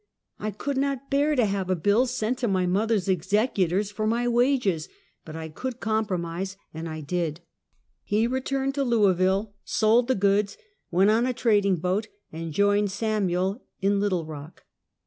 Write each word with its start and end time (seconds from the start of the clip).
I 0.39 0.49
could 0.49 0.77
not 0.79 1.11
bear 1.11 1.35
to 1.35 1.45
have 1.45 1.69
a 1.69 1.75
bill 1.75 2.07
sent 2.07 2.39
to 2.39 2.47
mother's 2.47 3.07
executors 3.07 3.91
for 3.91 4.07
my 4.07 4.27
wages, 4.27 4.89
but 5.25 5.35
I 5.35 5.47
could 5.47 5.79
compromise, 5.79 6.57
and 6.73 6.89
I 6.89 7.01
did. 7.01 7.41
He 8.01 8.25
returned 8.25 8.73
to 8.73 8.83
Louisville, 8.83 9.53
sold 9.63 10.07
the 10.07 10.15
goods, 10.15 10.57
went 10.89 11.11
on 11.11 11.27
a 11.27 11.33
trading 11.33 11.75
boat, 11.75 12.07
and 12.31 12.51
joined 12.51 12.89
Samuel 12.89 13.63
in 13.79 13.99
Little 13.99 14.25
Rock. 14.25 14.63